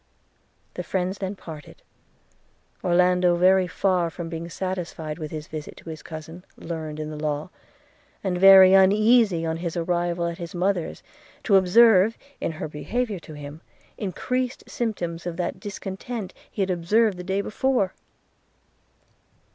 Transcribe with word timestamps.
The 0.73 0.81
friends 0.81 1.19
then 1.19 1.35
parted; 1.35 1.83
Orlando 2.83 3.35
very 3.35 3.67
far 3.67 4.09
from 4.09 4.29
being 4.29 4.49
satisfied 4.49 5.19
with 5.19 5.29
his 5.29 5.45
visit 5.45 5.77
to 5.77 5.89
his 5.91 6.01
cousin 6.01 6.43
learned 6.57 6.99
in 6.99 7.11
the 7.11 7.19
law– 7.21 7.51
and 8.23 8.35
very 8.35 8.73
uneasy, 8.73 9.45
on 9.45 9.57
his 9.57 9.77
arrival 9.77 10.25
at 10.25 10.39
his 10.39 10.55
mother's, 10.55 11.03
to 11.43 11.55
observe, 11.55 12.17
in 12.39 12.53
her 12.53 12.67
behaviour 12.67 13.19
to 13.19 13.33
him, 13.35 13.61
increased 13.95 14.63
symptoms 14.67 15.27
of 15.27 15.37
that 15.37 15.59
discontent 15.59 16.33
he 16.49 16.63
had 16.63 16.71
observed 16.71 17.17
the 17.17 17.23
day 17.23 17.41
before. 17.41 17.93